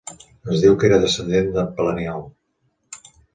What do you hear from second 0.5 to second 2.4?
Es diu que era descendent d'en Planiol.